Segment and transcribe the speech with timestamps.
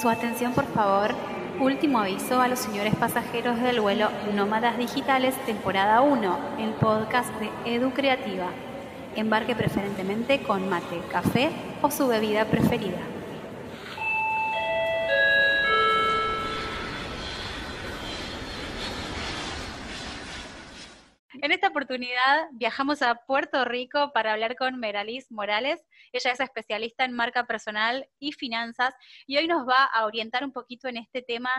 [0.00, 1.14] Su atención, por favor.
[1.58, 7.48] Último aviso a los señores pasajeros del vuelo Nómadas Digitales, temporada 1, el podcast de
[7.64, 8.48] Edu Creativa.
[9.14, 11.48] Embarque preferentemente con mate, café
[11.80, 13.15] o su bebida preferida.
[21.76, 25.84] Oportunidad viajamos a Puerto Rico para hablar con Meralis Morales.
[26.10, 28.94] Ella es especialista en marca personal y finanzas
[29.26, 31.50] y hoy nos va a orientar un poquito en este tema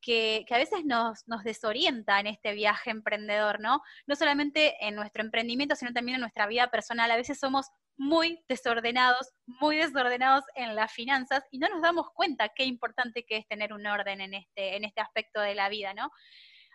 [0.00, 3.82] que, a veces nos, nos, desorienta en este viaje emprendedor, ¿no?
[4.06, 7.10] No solamente en nuestro emprendimiento, sino también en nuestra vida personal.
[7.10, 7.66] A veces somos
[7.98, 13.36] muy desordenados, muy desordenados en las finanzas y no nos damos cuenta qué importante que
[13.36, 16.10] es tener un orden en este, en este aspecto de la vida, ¿no?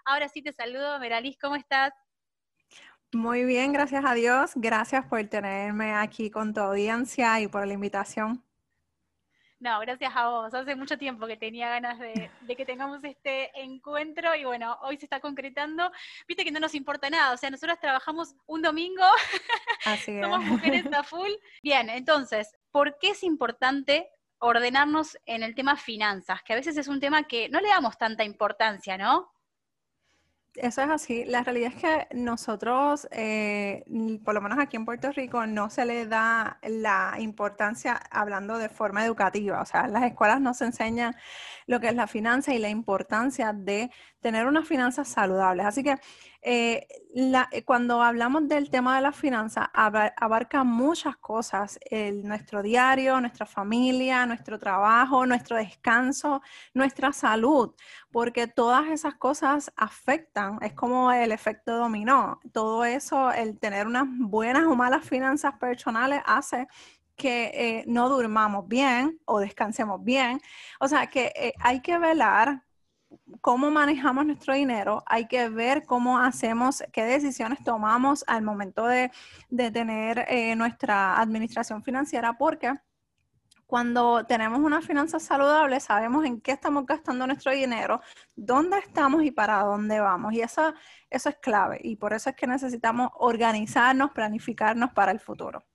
[0.05, 1.91] Ahora sí te saludo, Meralis, ¿cómo estás?
[3.13, 4.51] Muy bien, gracias a Dios.
[4.55, 8.43] Gracias por tenerme aquí con tu audiencia y por la invitación.
[9.59, 10.53] No, gracias a vos.
[10.53, 15.05] Hace mucho tiempo que tenía ganas de, que tengamos este encuentro y bueno, hoy se
[15.05, 15.91] está concretando.
[16.27, 19.03] Viste que no nos importa nada, o sea, nosotros trabajamos un domingo,
[19.85, 21.31] Así somos mujeres a full.
[21.61, 24.09] Bien, entonces, ¿por qué es importante
[24.39, 26.41] ordenarnos en el tema finanzas?
[26.43, 29.31] Que a veces es un tema que no le damos tanta importancia, ¿no?
[30.55, 31.25] Eso es así.
[31.25, 33.83] La realidad es que nosotros, eh,
[34.23, 38.69] por lo menos aquí en Puerto Rico, no se le da la importancia hablando de
[38.69, 39.61] forma educativa.
[39.61, 41.15] O sea, las escuelas no se enseña
[41.65, 43.89] lo que es la finanza y la importancia de
[44.21, 45.65] tener unas finanzas saludables.
[45.65, 45.97] Así que
[46.43, 51.79] eh, eh, cuando hablamos del tema de las finanzas, abarca muchas cosas,
[52.23, 56.41] nuestro diario, nuestra familia, nuestro trabajo, nuestro descanso,
[56.73, 57.73] nuestra salud,
[58.11, 62.39] porque todas esas cosas afectan, es como el efecto dominó.
[62.51, 66.67] Todo eso, el tener unas buenas o malas finanzas personales hace
[67.15, 70.39] que eh, no durmamos bien o descansemos bien.
[70.79, 72.63] O sea, que hay que velar
[73.41, 79.11] cómo manejamos nuestro dinero, hay que ver cómo hacemos, qué decisiones tomamos al momento de,
[79.49, 82.73] tener eh, nuestra administración financiera, porque
[83.73, 88.01] cuando tenemos una finanza saludable, sabemos en qué estamos gastando nuestro dinero,
[88.35, 90.31] dónde estamos y para dónde vamos.
[90.33, 90.75] Y eso,
[91.09, 91.79] eso es clave.
[91.81, 95.65] Y por eso es que necesitamos organizarnos, planificarnos para el futuro.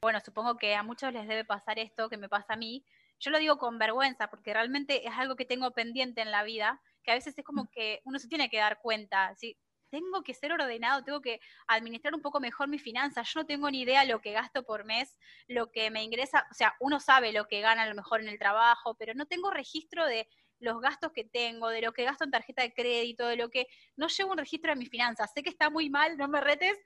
[0.00, 2.84] Bueno, supongo que a muchos les debe pasar esto que me pasa a mí,
[3.18, 6.80] yo lo digo con vergüenza porque realmente es algo que tengo pendiente en la vida,
[7.02, 9.58] que a veces es como que uno se tiene que dar cuenta, ¿sí?
[9.94, 13.32] Tengo que ser ordenado, tengo que administrar un poco mejor mis finanzas.
[13.32, 15.16] Yo no tengo ni idea lo que gasto por mes,
[15.46, 18.28] lo que me ingresa, o sea, uno sabe lo que gana a lo mejor en
[18.28, 20.28] el trabajo, pero no tengo registro de
[20.58, 23.68] los gastos que tengo, de lo que gasto en tarjeta de crédito, de lo que
[23.96, 25.30] no llevo un registro de mis finanzas.
[25.32, 26.76] Sé que está muy mal, no me retes,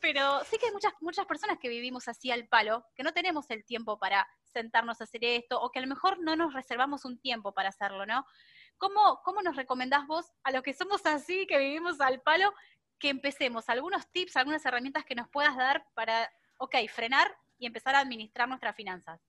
[0.00, 3.50] pero sé que hay muchas, muchas personas que vivimos así al palo, que no tenemos
[3.50, 7.04] el tiempo para sentarnos a hacer esto, o que a lo mejor no nos reservamos
[7.04, 8.24] un tiempo para hacerlo, ¿no?
[8.82, 12.52] ¿Cómo, cómo nos recomendás vos a los que somos así, que vivimos al palo,
[12.98, 13.68] que empecemos?
[13.68, 16.28] ¿Algunos tips, algunas herramientas que nos puedas dar para,
[16.58, 19.20] ok, frenar y empezar a administrar nuestras finanzas?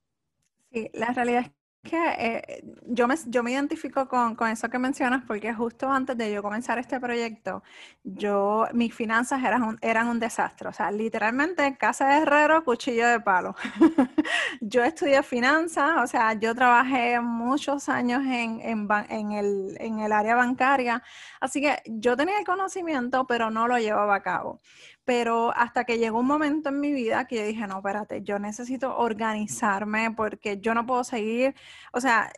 [0.72, 1.52] Sí, la realidad es
[1.84, 6.18] que eh, yo, me, yo me identifico con, con, eso que mencionas porque justo antes
[6.18, 7.62] de yo comenzar este proyecto,
[8.04, 10.70] yo, mis finanzas eran un, eran un desastre.
[10.70, 13.56] O sea, literalmente casa de herrero, cuchillo de palo.
[14.62, 20.12] yo estudié finanzas, o sea, yo trabajé muchos años en, en, en, el, en el
[20.14, 21.04] área bancaria,
[21.42, 24.62] así que yo tenía el conocimiento, pero no lo llevaba a cabo.
[25.06, 28.40] Pero hasta que llegó un momento en mi vida que yo dije, no, espérate, yo
[28.40, 31.56] necesito organizarme porque yo no puedo seguir,
[31.92, 32.32] o sea,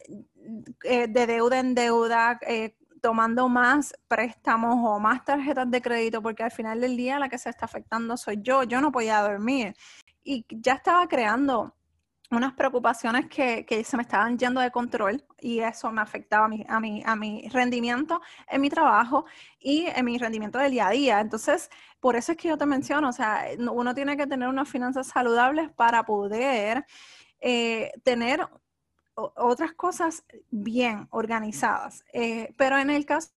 [0.84, 6.42] eh, de deuda en deuda, eh, tomando más préstamos o más tarjetas de crédito, porque
[6.42, 9.76] al final del día la que se está afectando soy yo, yo no podía dormir.
[10.24, 11.75] Y ya estaba creando
[12.32, 16.50] unas preocupaciones que, que, se me estaban yendo de control y eso me afectaba a
[16.80, 19.26] mi, a, a mi rendimiento en mi trabajo
[19.60, 21.20] y en mi rendimiento del día a día.
[21.20, 21.70] Entonces,
[22.00, 25.08] por eso es que yo te menciono, o sea, uno tiene que tener unas finanzas
[25.08, 26.86] saludables para poder
[27.40, 28.48] eh, tener
[29.16, 32.04] otras cosas bien organizadas.
[32.12, 33.32] Eh, pero en el caso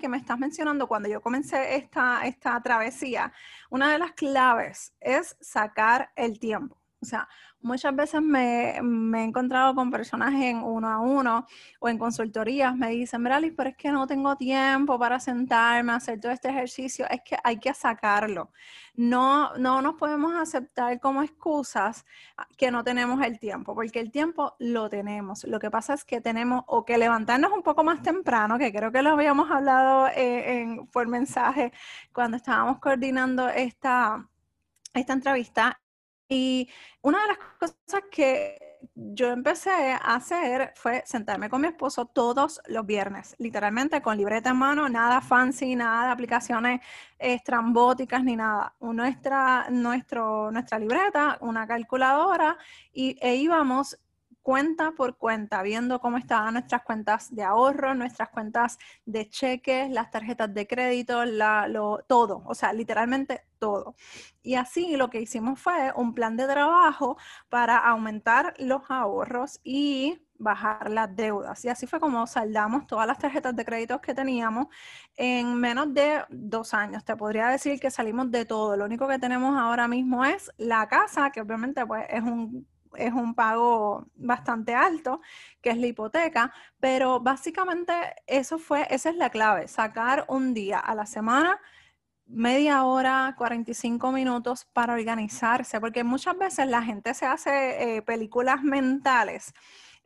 [0.00, 3.32] que me estás mencionando, cuando yo comencé esta, esta travesía,
[3.70, 6.78] una de las claves es sacar el tiempo.
[7.00, 7.28] O sea,
[7.66, 11.46] muchas veces me, he encontrado con personas en uno a uno
[11.80, 16.20] o en consultorías, me dicen, Miralis, pero es que no tengo tiempo para sentarme hacer
[16.20, 18.50] todo este ejercicio, es que hay que sacarlo.
[18.94, 22.06] No, no nos podemos aceptar como excusas
[22.56, 25.44] que no tenemos el tiempo, porque el tiempo lo tenemos.
[25.44, 28.92] Lo que pasa es que tenemos o que levantarnos un poco más temprano, que creo
[28.92, 31.72] que lo habíamos hablado eh, por mensaje
[32.12, 34.28] cuando estábamos coordinando esta,
[34.94, 35.80] esta entrevista
[36.28, 36.68] y
[37.02, 42.60] una de las cosas que, yo empecé a hacer fue sentarme con mi esposo todos
[42.66, 46.80] los viernes, literalmente con libreta en mano, nada fancy, nada de aplicaciones
[47.18, 48.74] estrambóticas ni nada.
[48.80, 52.56] Nuestra, nuestro, nuestra libreta, una calculadora
[52.92, 53.98] y, e íbamos
[54.46, 60.12] cuenta por cuenta, viendo cómo estaban nuestras cuentas de ahorro, nuestras cuentas de cheques, las
[60.12, 61.24] tarjetas de crédito,
[62.06, 63.96] todo, o sea, literalmente todo.
[64.44, 67.16] Y así lo que hicimos fue un plan de trabajo
[67.48, 71.64] para aumentar los ahorros y bajar las deudas.
[71.64, 74.68] Y así fue como saldamos todas las tarjetas de crédito que teníamos
[75.16, 77.04] en menos de dos años.
[77.04, 78.76] Te podría decir que salimos de todo.
[78.76, 82.64] Lo único que tenemos ahora mismo es la casa, que obviamente pues es un
[82.98, 85.20] es un pago bastante alto,
[85.60, 87.92] que es la hipoteca, pero básicamente
[88.26, 91.60] eso fue, esa es la clave, sacar un día a la semana,
[92.26, 98.62] media hora, 45 minutos para organizarse, porque muchas veces la gente se hace eh, películas
[98.62, 99.54] mentales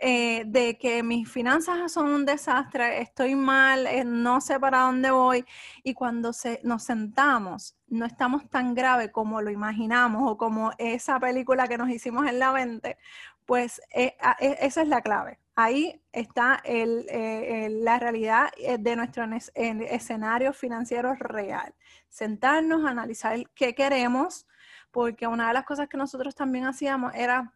[0.03, 5.11] eh, de que mis finanzas son un desastre, estoy mal, eh, no sé para dónde
[5.11, 5.45] voy.
[5.83, 11.21] Y cuando se, nos sentamos, no estamos tan grave como lo imaginamos o como esa
[11.21, 12.97] película que nos hicimos en la mente,
[13.45, 15.39] pues eh, e, esa es la clave.
[15.55, 18.49] Ahí está la realidad
[18.79, 19.25] de nuestro
[19.55, 21.75] escenario financiero real.
[22.09, 24.47] Sentarnos, analizar qué queremos,
[24.91, 27.53] porque una de las cosas que nosotros también hacíamos era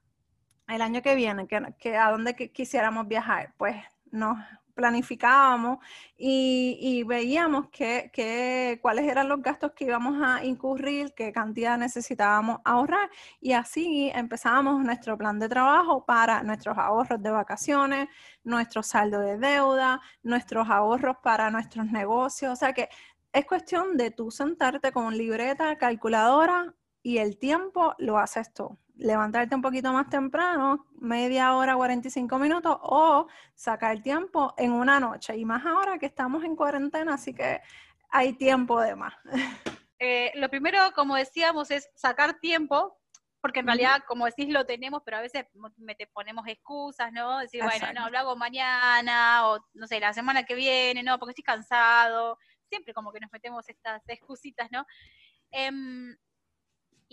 [0.69, 3.77] el año que viene, que, a dónde quisiéramos viajar, pues
[4.11, 4.39] nos
[4.75, 5.79] planificábamos
[6.17, 13.09] y, veíamos que, cuáles eran los gastos que íbamos a incurrir, qué cantidad necesitábamos ahorrar
[13.41, 18.09] y así empezábamos nuestro plan de trabajo para nuestros ahorros de vacaciones,
[18.43, 22.53] nuestro saldo de deuda, nuestros ahorros para nuestros negocios.
[22.53, 22.89] O sea que
[23.33, 29.55] es cuestión de tú sentarte con libreta, calculadora y el tiempo lo haces tú levantarte
[29.55, 35.37] un poquito más temprano, media hora, 45 minutos, o sacar tiempo en una noche.
[35.37, 37.61] Y más ahora que estamos en cuarentena, así que
[38.11, 39.15] hay tiempo de más.
[40.01, 42.99] Eh, lo primero, como decíamos, es sacar tiempo,
[43.41, 47.39] porque en realidad, como decís, lo tenemos, pero a veces me te ponemos excusas, ¿no?
[47.39, 51.31] Decir, bueno, no, lo hago mañana, o no sé, la semana que viene, no, porque
[51.31, 52.39] estoy cansado.
[52.69, 54.85] Siempre como que nos metemos estas excusitas, ¿no?
[55.51, 56.17] Em,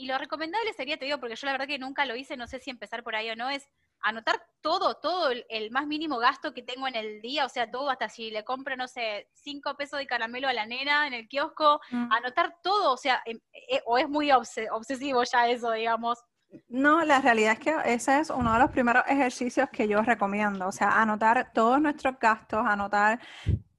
[0.02, 2.48] y lo recomendable sería, te digo, porque yo la verdad que nunca lo hice, no
[2.48, 3.70] sé si empezar por ahí o no, es
[4.00, 7.88] anotar todo, todo el, más mínimo gasto que tengo en el día, o sea, todo,
[7.92, 11.28] hasta si le compro, no sé, cinco pesos de caramelo a la nena en el
[11.28, 12.12] kiosco, mm.
[12.12, 13.40] anotar todo, o sea, em,
[13.70, 16.18] eh, o es muy obsesivo ya eso, digamos.
[16.68, 20.68] No, la realidad es que ese es uno de los primeros ejercicios que yo recomiendo,
[20.68, 23.20] o sea, anotar todos nuestros gastos, anotar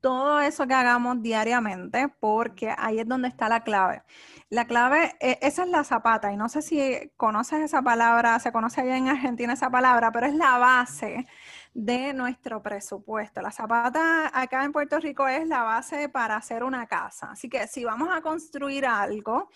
[0.02, 4.02] todo eso que hagamos diariamente, porque ahí es donde está la clave.
[4.50, 8.52] La clave, e, esa es la zapata, y no sé si conoces esa palabra, se
[8.52, 11.26] conoce allá en Argentina esa palabra, pero es la base
[11.72, 13.40] de nuestro presupuesto.
[13.40, 17.30] La zapata acá en Puerto Rico es la base para hacer una casa.
[17.30, 19.48] Así que si vamos a construir algo,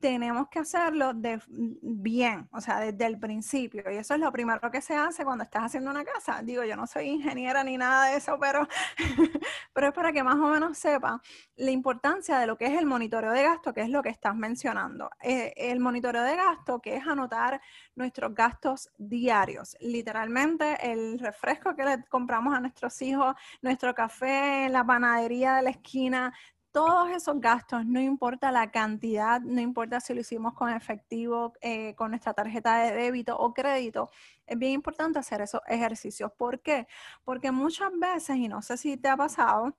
[0.00, 3.82] tenemos que hacerlo de, bien, o sea, desde el principio.
[3.90, 6.40] Y eso es lo primero que se hace cuando estás haciendo una casa.
[6.42, 8.66] Digo, yo no soy ingeniera ni nada de eso, pero,
[9.72, 11.20] pero es para que más o menos sepa
[11.56, 14.34] la importancia de lo que es el monitoreo de gasto, que es lo que estás
[14.34, 15.10] mencionando.
[15.22, 17.60] Eh, el monitoreo de gasto, que es anotar
[17.94, 19.76] nuestros gastos diarios.
[19.80, 25.70] Literalmente, el refresco que le compramos a nuestros hijos, nuestro café, la panadería de la
[25.70, 26.32] esquina,
[26.72, 31.94] todos esos gastos, no importa la cantidad, no importa si lo hicimos con efectivo, eh,
[31.94, 34.10] con nuestra tarjeta de débito o crédito,
[34.46, 36.30] es bien importante hacer esos ejercicios.
[36.32, 36.86] ¿Por qué?
[37.24, 39.76] Porque muchas veces, y no sé si te ha pasado,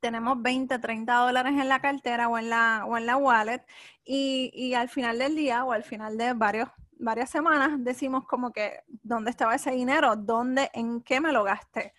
[0.00, 3.64] tenemos 20, 30 dólares en la cartera o en la, o en la wallet
[4.04, 6.68] y, y al final del día o al final de varios
[7.00, 11.94] varias semanas decimos como que dónde estaba ese dinero, dónde, en qué me lo gasté.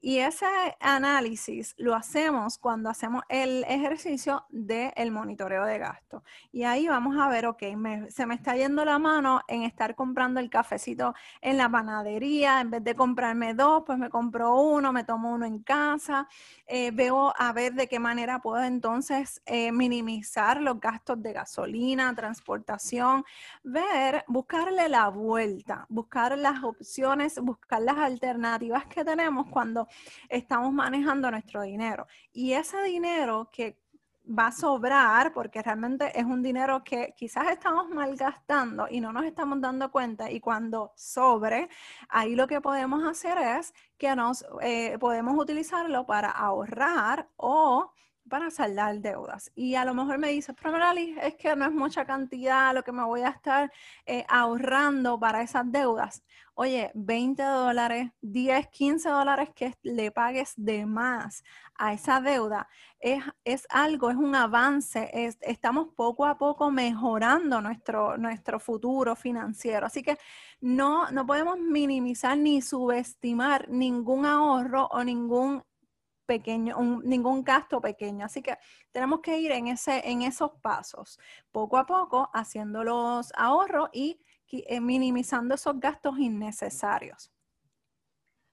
[0.00, 0.46] Y ese
[0.80, 6.22] análisis lo hacemos cuando hacemos el ejercicio del monitoreo de gasto.
[6.52, 7.62] Y ahí vamos a ver, ok,
[8.08, 12.70] se me está yendo la mano en estar comprando el cafecito en la panadería, en
[12.70, 16.28] vez de comprarme dos, pues me compro uno, me tomo uno en casa.
[16.66, 22.14] Eh, veo a ver de qué manera puedo entonces eh, minimizar los gastos de gasolina,
[22.14, 23.24] transportación,
[23.62, 29.86] ver, buscarle la vuelta, buscar las opciones, buscar las alternativas que tenemos cuando
[30.30, 32.06] estamos manejando nuestro dinero.
[32.32, 33.78] Y ese dinero que
[34.26, 39.24] va a sobrar, porque realmente es un dinero que quizás estamos malgastando y no nos
[39.24, 41.68] estamos dando cuenta, y cuando sobre,
[42.08, 47.92] ahí lo que podemos hacer es que nos eh, podemos utilizarlo para ahorrar o
[48.30, 49.52] para saldar deudas.
[49.54, 52.82] Y a lo mejor me dice, pero Merali, es que no es mucha cantidad lo
[52.82, 53.70] que me voy a estar
[54.06, 56.22] eh, ahorrando para esas deudas.
[56.54, 61.42] Oye, 20 dólares, 10, 15 dólares que le pagues de más
[61.74, 62.68] a esa deuda
[63.00, 65.10] es, es algo, es un avance,
[65.40, 69.86] estamos poco a poco mejorando nuestro, nuestro futuro financiero.
[69.86, 70.18] Así que
[70.60, 75.62] no, no podemos minimizar ni subestimar ningún ahorro o ningún
[76.30, 78.24] pequeño, ningún gasto pequeño.
[78.24, 78.56] Así que
[78.92, 81.18] tenemos que ir en, ese, en esos pasos,
[81.50, 84.20] poco a poco, haciendo los ahorros y
[84.52, 87.32] eh, minimizando esos gastos innecesarios.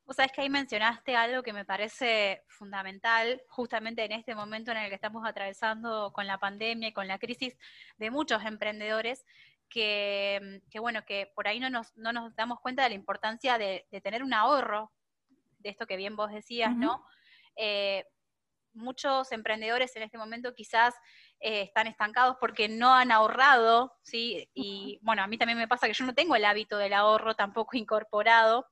[0.05, 4.71] O sea, es que ahí mencionaste algo que me parece fundamental, justamente en este momento
[4.71, 7.55] en el que estamos atravesando con la pandemia y con la crisis
[7.97, 9.23] de muchos emprendedores,
[9.69, 13.85] que, bueno, que por ahí no nos, no nos damos cuenta de la importancia de,
[14.01, 14.91] tener un ahorro,
[15.59, 17.05] de esto que bien vos decías, ¿no?
[17.57, 18.05] Eh,
[18.73, 20.93] muchos emprendedores en este momento quizás
[21.39, 24.47] eh, están estancados porque no han ahorrado, ¿sí?
[24.53, 27.35] Y bueno, a mí también me pasa que yo no tengo el hábito del ahorro
[27.35, 28.67] tampoco incorporado.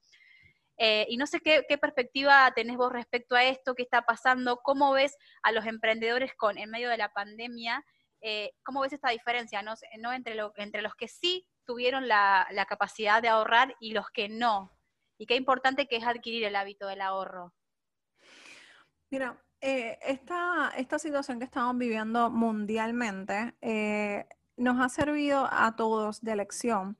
[0.77, 4.91] Eh, y no sé qué, perspectiva tenés vos respecto a esto, qué está pasando, cómo
[4.91, 7.83] ves a los emprendedores con en medio de la pandemia,
[8.63, 9.75] cómo ves esta diferencia, ¿no?
[10.13, 14.71] Entre, entre los que sí tuvieron la, la capacidad de ahorrar y los que no.
[15.17, 17.53] Y qué importante que es adquirir el hábito del ahorro.
[19.15, 24.25] Mira, eh, esta, esta, situación que estamos viviendo mundialmente eh,
[24.57, 26.97] nos ha servido a todos de lección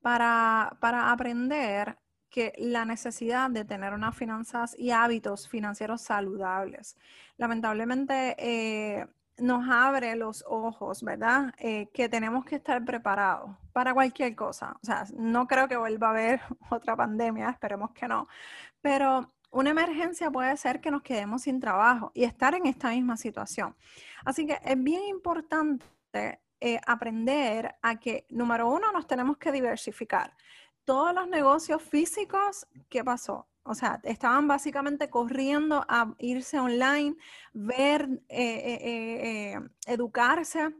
[0.00, 0.78] para,
[1.12, 1.98] aprender
[2.30, 6.96] que la necesidad de tener unas finanzas y hábitos financieros saludables.
[7.36, 9.06] Lamentablemente eh,
[9.36, 11.52] nos abre los ojos, ¿verdad?
[11.58, 14.74] que tenemos que estar preparados para cualquier cosa.
[14.82, 18.26] O sea, no creo que vuelva a haber otra pandemia, esperemos que no,
[18.80, 23.16] pero una emergencia puede ser que nos quedemos sin trabajo y estar en esta misma
[23.16, 23.74] situación.
[24.24, 25.84] Así que es bien importante
[26.60, 30.36] eh, aprender a que, número uno, nos tenemos que diversificar.
[30.84, 33.48] Todos los negocios físicos, ¿qué pasó?
[33.62, 37.16] O sea, estaban básicamente corriendo a irse online,
[37.52, 40.74] ver, eh, eh, educarse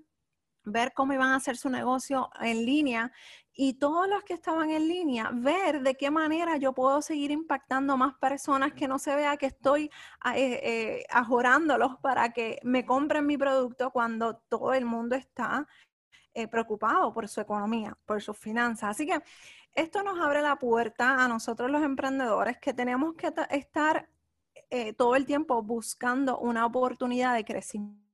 [0.64, 3.12] ver cómo iban a hacer su negocio en línea
[3.60, 7.96] y todos los que estaban en línea, ver de qué manera yo puedo seguir impactando
[7.96, 12.86] más personas que no se vea que estoy ah, eh, eh, ajorándolos para que me
[12.86, 15.66] compren mi producto cuando todo el mundo está
[16.34, 18.90] eh, preocupado por su economía, por sus finanzas.
[18.90, 19.20] Así que
[19.74, 24.08] esto nos abre la puerta a nosotros los emprendedores que tenemos que estar
[24.96, 28.07] todo el tiempo buscando una oportunidad de crecimiento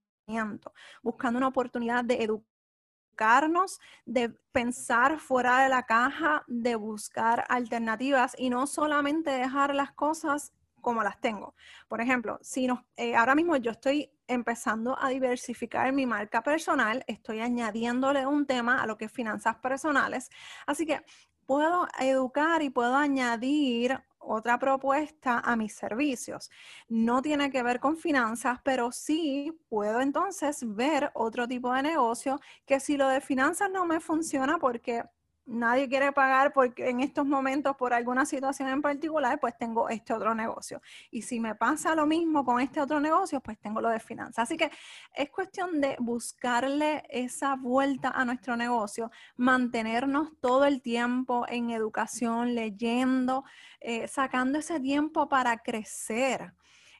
[1.02, 8.50] buscando una oportunidad de educarnos, de pensar fuera de la caja, de buscar alternativas y
[8.50, 11.54] no solamente dejar las cosas como las tengo.
[11.88, 17.02] Por ejemplo, si nos, eh, ahora mismo yo estoy empezando a diversificar mi marca personal,
[17.06, 20.30] estoy añadiéndole un tema a lo que es finanzas personales,
[20.66, 21.00] así que
[21.46, 26.50] puedo educar y puedo añadir otra propuesta a mis servicios.
[26.88, 32.40] No tiene que ver con finanzas, pero sí puedo entonces ver otro tipo de negocio
[32.66, 35.04] que si lo de finanzas no me funciona porque
[35.46, 40.12] nadie quiere pagar porque en estos momentos por alguna situación en particular, pues tengo este
[40.12, 40.80] otro negocio.
[41.10, 44.44] Y si me pasa lo mismo con este otro negocio, pues tengo lo de finanzas.
[44.44, 44.70] Así que
[45.14, 52.54] es cuestión de buscarle esa vuelta a nuestro negocio, mantenernos todo el tiempo en educación,
[52.54, 53.44] leyendo,
[53.80, 56.54] eh, sacando ese tiempo para crecer.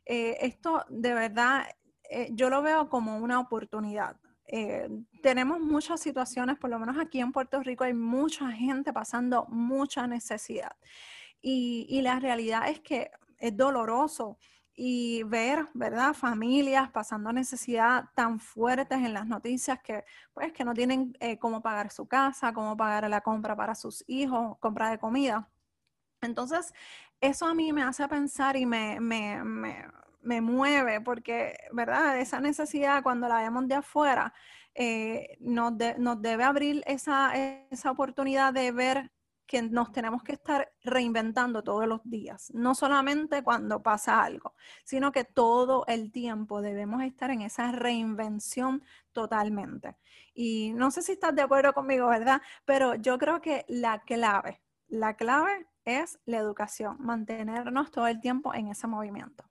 [0.05, 1.67] Eh, esto de verdad,
[2.11, 4.17] eh, yo lo veo como una oportunidad.
[4.47, 4.89] Eh,
[5.23, 10.07] tenemos muchas situaciones, por lo menos aquí en Puerto Rico hay mucha gente pasando mucha
[10.07, 10.77] necesidad.
[11.41, 14.39] Y, la realidad es que es doloroso
[14.75, 16.15] y ver, ¿verdad?
[16.15, 21.61] Familias pasando necesidad tan fuertes en las noticias que, pues, que no tienen eh, cómo
[21.63, 25.51] pagar su casa, cómo pagar la compra para sus hijos, compra de comida.
[26.23, 26.73] Entonces,
[27.21, 28.99] eso a mí me hace pensar y me,
[30.41, 32.19] mueve porque, ¿verdad?
[32.19, 34.33] Esa necesidad cuando la vemos de afuera
[34.75, 37.33] eh, nos, debe abrir esa,
[37.91, 39.13] oportunidad de ver
[39.47, 44.55] que nos tenemos que estar reinventando todos los días, no solamente cuando pasa algo,
[44.85, 49.97] sino que todo el tiempo debemos estar en esa reinvención totalmente.
[50.35, 52.41] Y no sé si estás de acuerdo conmigo, ¿verdad?
[52.65, 58.55] Pero yo creo que la clave, la clave es la educación, mantenernos todo el tiempo
[58.55, 59.45] en ese movimiento.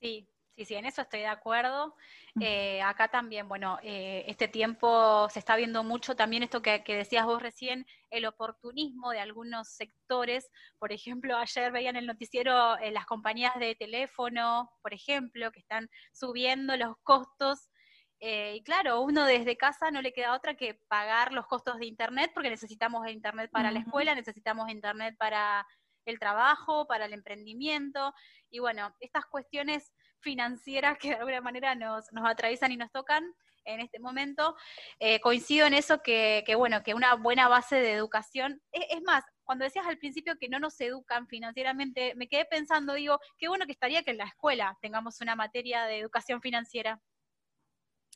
[0.00, 0.28] Sí,
[0.60, 1.96] Sí, sí, en eso estoy de acuerdo.
[2.38, 7.24] Eh, acá también, bueno, eh, este tiempo se está viendo mucho también esto que, decías
[7.24, 10.50] vos recién, el oportunismo de algunos sectores.
[10.78, 15.88] Por ejemplo, ayer veían el noticiero eh, las compañías de teléfono, por ejemplo, que están
[16.12, 17.70] subiendo los costos.
[18.20, 22.32] y claro, uno desde casa no le queda otra que pagar los costos de Internet,
[22.34, 25.66] porque necesitamos Internet para la escuela, necesitamos Internet para
[26.04, 28.14] el trabajo, para el emprendimiento.
[28.50, 33.34] Y bueno, estas cuestiones financieras que de alguna manera nos, nos atraviesan y nos tocan
[33.64, 34.56] en este momento.
[34.98, 39.24] Eh, coincido en eso que, bueno, que una buena base de educación, es, es, más,
[39.44, 43.66] cuando decías al principio que no nos educan financieramente, me quedé pensando, digo, qué bueno
[43.66, 47.00] que estaría que en la escuela tengamos una materia de educación financiera.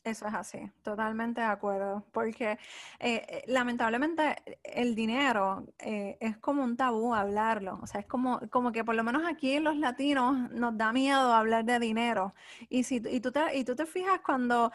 [0.04, 2.58] Eso es así, totalmente de acuerdo, porque
[3.00, 8.38] eh, eh, lamentablemente el dinero eh, es como un tabú hablarlo, o sea, es como,
[8.50, 12.34] como que por lo menos aquí los latinos nos da miedo hablar de dinero.
[12.68, 14.72] Y, si, y, tú, te, y tú te fijas cuando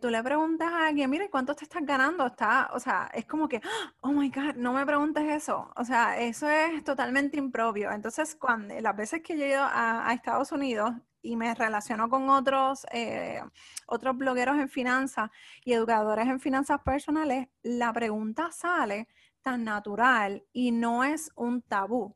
[0.00, 2.26] tú le preguntas a alguien, mire, ¿cuánto te estás ganando?
[2.26, 3.60] Está, o sea, es como que,
[4.00, 7.92] oh my God, no me preguntes eso, o sea, eso es totalmente impropio.
[7.92, 12.28] Entonces, cuando las veces que yo he ido a Estados Unidos, y me relaciono con
[12.28, 13.40] otros, eh,
[13.86, 15.30] otros blogueros en finanzas
[15.64, 19.08] y educadores en finanzas personales, la pregunta sale
[19.40, 22.14] tan natural y no es un tabú.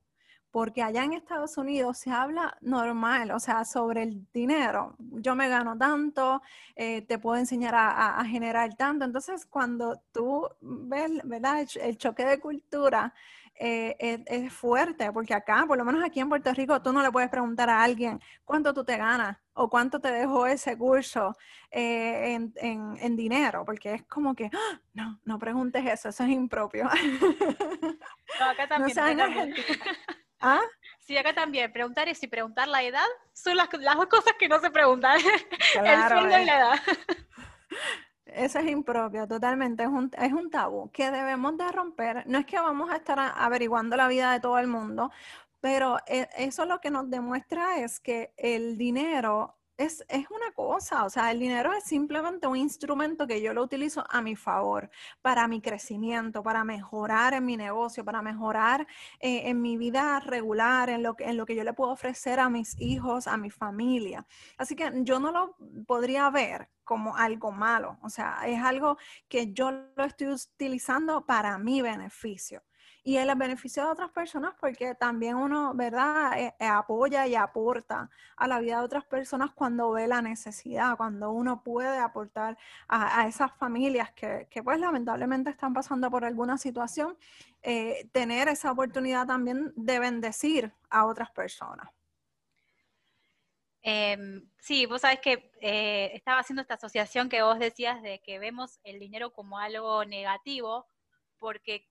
[0.51, 4.97] Porque allá en Estados Unidos se habla normal, o sea, sobre el dinero.
[4.99, 6.41] Yo me gano tanto,
[6.75, 9.05] eh, te puedo enseñar a, generar tanto.
[9.05, 11.67] Entonces, cuando tú ves, ¿verdad?
[11.79, 13.13] el choque de cultura,
[13.59, 17.11] eh, es, fuerte, porque acá, por lo menos aquí en Puerto Rico, tú no le
[17.11, 21.37] puedes preguntar a alguien cuánto tú te ganas o cuánto te dejó ese curso
[21.71, 24.81] eh, en, dinero, porque es como que, ¡Ah!
[24.93, 26.85] no, no preguntes eso, eso es impropio.
[26.85, 28.97] No, acá también.
[30.41, 30.61] ¿Ah?
[30.99, 31.73] Sí, acá también.
[31.73, 35.19] Preguntar es y preguntar la edad son las, las dos cosas que no se preguntan.
[35.83, 36.81] El sueldo y la edad.
[38.27, 39.85] Eso es impropio, totalmente.
[39.85, 42.27] Es un, es un tabú que debemos de romper.
[42.27, 45.11] No es que vamos a estar averiguando la vida de todo el mundo,
[45.61, 51.05] pero eh, eso lo que nos demuestra es que el dinero es, es, una cosa,
[51.05, 54.91] o sea, el dinero es simplemente un instrumento que yo lo utilizo a mi favor,
[55.23, 58.87] para mi crecimiento, para mejorar en mi negocio, para mejorar
[59.21, 62.41] eh, en mi vida regular, en lo, que, en lo que yo le puedo ofrecer
[62.41, 64.27] a mis hijos, a mi familia.
[64.57, 68.97] Así que yo no lo podría ver como algo malo, o sea, es algo
[69.29, 72.63] que yo lo estoy utilizando para mi beneficio
[73.07, 78.11] y el beneficio de otras personas porque también uno, ¿verdad?, eh, eh, apoya y aporta
[78.37, 83.29] a la vida de otras personas cuando ve la necesidad, cuando uno puede aportar a,
[83.29, 87.17] esas familias que, pues lamentablemente están pasando por alguna situación,
[87.63, 91.89] eh, tener esa oportunidad también de bendecir a otras personas.
[93.83, 95.53] Em, sí, vos sabés que
[96.13, 100.89] estaba haciendo esta asociación que vos decías de que vemos el dinero como algo negativo,
[101.39, 101.89] porque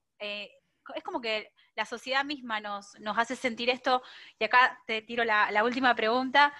[0.94, 4.02] es como que la sociedad misma nos, nos hace sentir esto,
[4.38, 6.52] y acá te tiro la, última pregunta,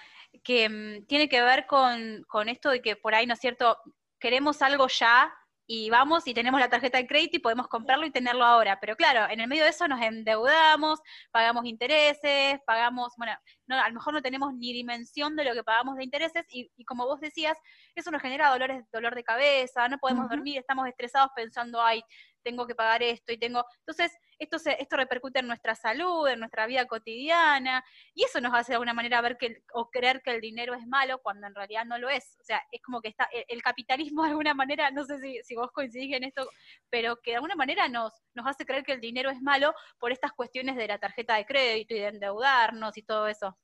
[0.43, 3.77] que mm, tiene que ver con, con, esto de que por ahí, ¿no es cierto?,
[4.19, 5.33] queremos algo ya
[5.69, 8.79] y vamos y tenemos la tarjeta de crédito y podemos comprarlo y tenerlo ahora.
[8.79, 13.33] Pero claro, en el medio de eso nos endeudamos, pagamos intereses, pagamos, bueno,
[13.67, 16.71] no, a lo mejor no tenemos ni dimensión de lo que pagamos de intereses y,
[16.85, 17.57] como vos decías,
[17.95, 22.01] eso nos genera dolores, dolor de cabeza, no podemos dormir, estamos estresados pensando, ay,
[22.47, 23.65] tengo que pagar esto y tengo...
[23.79, 27.83] Entonces, esto, se, esto repercute en nuestra salud, en nuestra vida cotidiana,
[28.13, 30.87] y eso nos hace de alguna manera ver que, o creer que el dinero es
[30.87, 32.37] malo cuando en realidad no lo es.
[32.39, 35.55] O sea, es como que está, el, capitalismo de alguna manera, no sé si, si,
[35.55, 36.47] vos coincidís en esto,
[36.89, 40.13] pero que de alguna manera nos, nos hace creer que el dinero es malo por
[40.13, 43.57] estas cuestiones de la tarjeta de crédito y de endeudarnos y todo eso.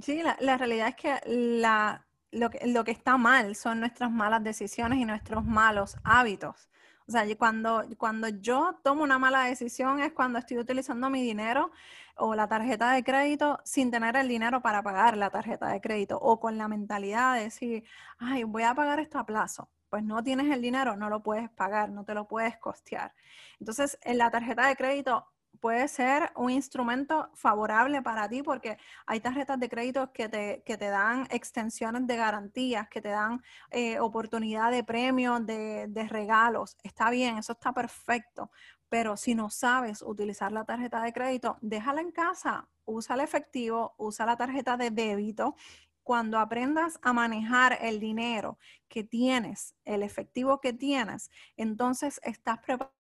[0.00, 4.10] Sí, la, la realidad es que la, lo que, lo que está mal son nuestras
[4.10, 6.68] malas decisiones y nuestros malos hábitos.
[7.08, 11.70] O sea, cuando, cuando yo tomo una mala decisión es cuando estoy utilizando mi dinero
[12.16, 16.18] o la tarjeta de crédito sin tener el dinero para pagar la tarjeta de crédito
[16.20, 17.84] o con la mentalidad de decir,
[18.18, 19.70] ay, voy a pagar esto a plazo.
[19.88, 23.14] Pues no tienes el dinero, no lo puedes pagar, no te lo puedes costear.
[23.58, 25.26] Entonces, en la tarjeta de crédito
[25.60, 30.76] puede ser un instrumento favorable para ti porque hay tarjetas de crédito que te, que
[30.76, 36.76] te dan extensiones de garantías, que te dan eh, oportunidad de premios, de, de regalos.
[36.82, 38.50] Está bien, eso está perfecto.
[38.88, 43.94] Pero si no sabes utilizar la tarjeta de crédito, déjala en casa, usa el efectivo,
[43.98, 45.56] usa la tarjeta de débito
[46.02, 52.97] cuando aprendas a manejar el dinero que tienes, el efectivo que tienes, entonces estás preparado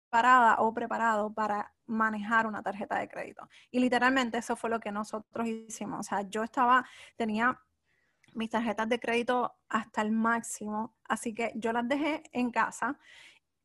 [0.59, 3.49] o preparado para manejar una tarjeta de crédito.
[3.71, 6.01] Y literalmente eso fue lo que nosotros hicimos.
[6.01, 6.85] O sea, yo estaba,
[7.17, 7.61] tenía
[8.35, 12.99] mis tarjetas de crédito hasta el máximo, así que yo las dejé en casa,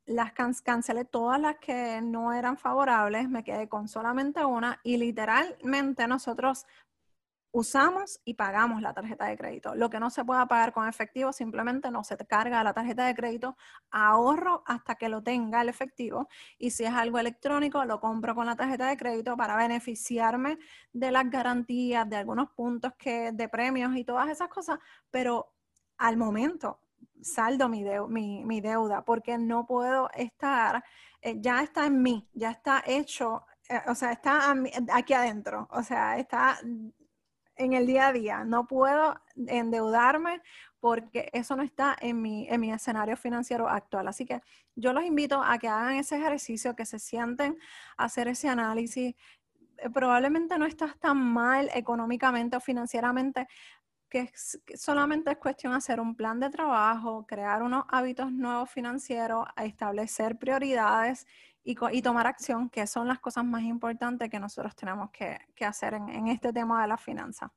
[0.06, 6.06] las cancelé todas las que no eran favorables, me quedé con solamente una y literalmente
[6.08, 6.66] nosotros
[7.52, 9.74] usamos y pagamos la tarjeta de crédito.
[9.74, 13.14] Lo que no se pueda pagar con efectivo simplemente no se carga la tarjeta de
[13.14, 13.56] crédito,
[13.90, 18.46] ahorro hasta que lo tenga el efectivo y si es algo electrónico lo compro con
[18.46, 20.58] la tarjeta de crédito para beneficiarme
[20.92, 24.78] de las garantías, de algunos puntos que de premios y todas esas cosas,
[25.10, 25.52] pero
[25.98, 26.80] al momento
[27.20, 27.84] saldo mi,
[28.44, 30.82] mi, deuda porque no puedo estar,
[31.20, 34.54] eh, ya está en mí, ya está hecho eh, o sea, está
[34.92, 36.58] aquí adentro, o sea, está
[37.56, 38.44] en el día a día.
[38.44, 40.42] No puedo endeudarme
[40.80, 44.08] porque eso no está en mi, en mi escenario financiero actual.
[44.08, 44.40] Así que
[44.74, 47.58] yo los invito a que hagan ese ejercicio, que se sienten
[47.96, 49.14] a hacer ese análisis.
[49.78, 53.46] Eh, probablemente no estás tan mal económicamente o financieramente,
[54.08, 54.30] que,
[54.74, 61.26] solamente es cuestión hacer un plan de trabajo, crear unos hábitos nuevos financieros, establecer prioridades
[61.64, 66.28] y, tomar acción, que son las cosas más importantes que nosotros tenemos que, hacer en,
[66.28, 67.52] este tema de la finanza.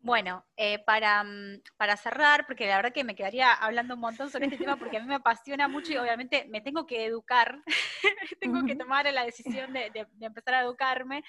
[0.00, 4.30] Bueno, eh, para, mm, para, cerrar, porque la verdad que me quedaría hablando un montón
[4.30, 7.62] sobre este tema porque a mí me apasiona mucho y obviamente me tengo que educar,
[8.40, 11.24] tengo que tomar la decisión de, empezar a educarme.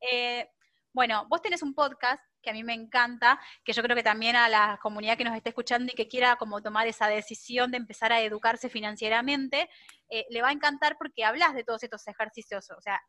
[0.00, 0.48] Eh,
[0.94, 4.36] bueno, vos tenés un podcast que a mí me encanta, que yo creo que también
[4.36, 7.76] a la comunidad que nos esté escuchando y que quiera como tomar esa decisión de
[7.76, 9.68] empezar a educarse financieramente,
[10.08, 13.00] eh, le va a encantar porque hablas de todos estos ejercicios, o sea,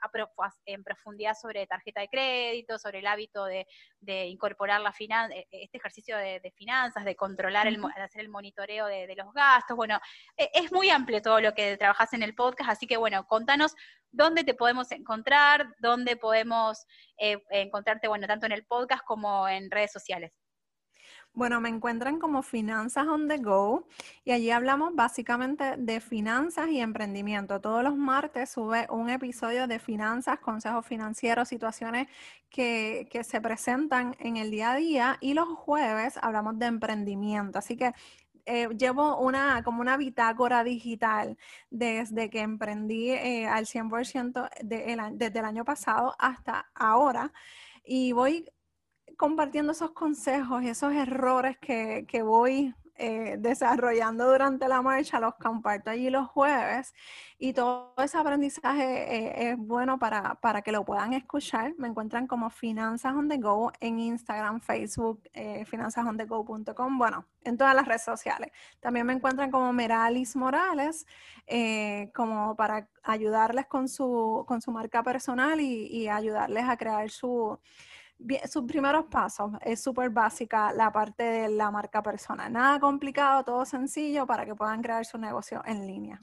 [0.65, 3.65] en profundidad sobre tarjeta de crédito, sobre el hábito de,
[4.27, 8.87] incorporar la finan eh, este ejercicio de, finanzas, de controlar, el, de hacer el monitoreo
[8.87, 9.77] de, los gastos.
[9.77, 9.99] Bueno,
[10.35, 13.75] e, es muy amplio todo lo que trabajas en el podcast, así que bueno, contanos
[14.11, 16.85] dónde te podemos encontrar, dónde podemos
[17.17, 20.31] eh, encontrarte, bueno, tanto en el podcast como en redes sociales.
[21.37, 23.85] Bueno, me encuentran como Finanzas on the Go
[24.25, 27.61] y allí hablamos básicamente de finanzas y emprendimiento.
[27.61, 32.07] Todos los martes sube un episodio de finanzas, consejos financieros, situaciones
[32.49, 37.59] que, se presentan en el día a día y los jueves hablamos de emprendimiento.
[37.59, 37.93] Así que
[38.47, 41.37] eh, llevo una como una bitácora digital
[41.69, 47.31] desde que emprendí eh, al 100% desde el año pasado hasta ahora
[47.83, 48.49] y voy
[49.17, 55.89] compartiendo esos consejos y esos errores que, voy eh, desarrollando durante la marcha, los comparto
[55.89, 56.93] allí los jueves
[57.39, 61.73] y todo ese aprendizaje eh, es bueno para, para, que lo puedan escuchar.
[61.77, 67.75] Me encuentran como Finanzas on the Go en Instagram, Facebook, eh, finanzasonthego.com, bueno, en todas
[67.75, 68.51] las redes sociales.
[68.79, 71.07] También me encuentran como Meralis Morales,
[71.47, 77.59] eh, como para ayudarles con su, con su marca personal y ayudarles a crear su
[78.49, 82.51] sus primeros pasos es súper básica la parte de la marca personal.
[82.51, 86.21] Nada complicado, todo sencillo para que puedan crear su negocio en línea.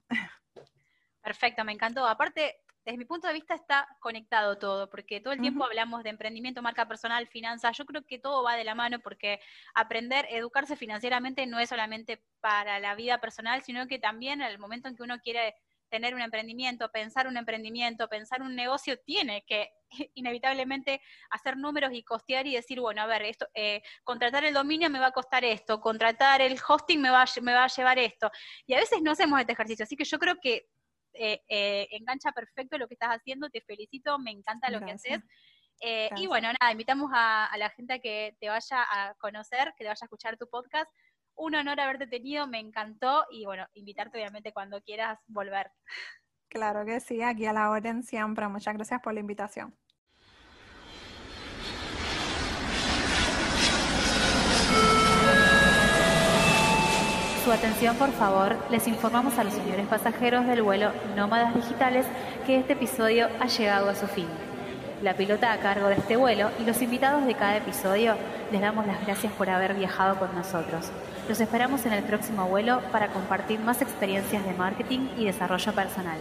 [1.22, 2.06] Perfecto, me encantó.
[2.06, 6.10] Aparte, desde mi punto de vista está conectado todo, porque todo el tiempo hablamos de
[6.10, 7.76] emprendimiento, marca personal, finanzas.
[7.78, 9.40] Yo creo que todo va de la mano porque
[9.74, 14.58] aprender, educarse financieramente no es solamente para la vida personal, sino que también en el
[14.58, 15.54] momento en que uno quiere
[15.94, 19.70] tener un emprendimiento, pensar un emprendimiento, pensar un negocio, tiene que
[20.14, 24.90] inevitablemente hacer números y costear y decir, bueno, a ver, esto, eh, contratar el dominio
[24.90, 28.28] me va a costar esto, contratar el hosting me va, me va a llevar esto.
[28.66, 30.66] Y a veces no hacemos este ejercicio, así que yo creo que
[31.12, 35.20] eh, eh, engancha perfecto lo que estás haciendo, te felicito, me encanta lo que haces.
[36.16, 39.84] y bueno, nada, invitamos a, a, la gente a que te vaya a conocer, que
[39.84, 40.90] te vaya a escuchar tu podcast,
[41.36, 45.70] un honor haberte tenido, me encantó y bueno, invitarte obviamente cuando quieras volver.
[46.48, 48.46] Claro que sí, aquí a la orden siempre.
[48.48, 49.74] Muchas gracias por la invitación.
[57.44, 62.06] Su atención, por favor, les informamos a los señores pasajeros del vuelo Nómadas Digitales
[62.46, 64.28] que este episodio ha llegado a su fin.
[65.02, 68.16] La pilota a cargo de este vuelo y los invitados de cada episodio
[68.50, 70.90] les damos las gracias por haber viajado con nosotros.
[71.28, 76.18] Los esperamos en el próximo vuelo para compartir más experiencias de marketing y desarrollo personal.